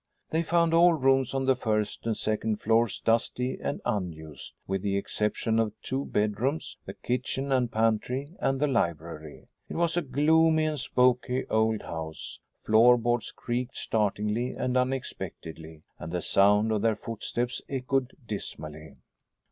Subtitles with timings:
[0.31, 4.97] They found all rooms on the first and second floors dusty and unused with the
[4.97, 9.45] exception of two bedrooms, the kitchen and pantry, and the library.
[9.69, 12.39] It was a gloomy and spooky old house.
[12.65, 18.95] Floor boards creaked startlingly and unexpectedly and the sound of their footsteps echoed dismally.